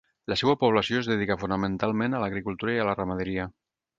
La 0.31 0.35
seua 0.41 0.53
població 0.61 1.01
es 1.01 1.09
dedica 1.11 1.35
fonamentalment 1.43 2.17
a 2.17 2.21
l'agricultura 2.25 2.75
i 2.75 2.81
a 2.81 2.89
la 2.91 2.99
ramaderia. 3.01 3.49